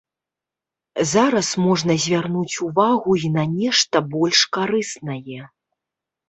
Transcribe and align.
Зараз 1.09 1.49
можна 1.65 1.97
звярнуць 2.05 2.55
увагу 2.69 3.11
і 3.27 3.31
на 3.37 3.43
нешта 3.59 4.03
больш 4.15 4.39
карыснае. 4.59 5.39